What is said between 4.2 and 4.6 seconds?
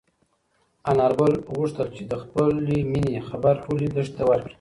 ورکړي.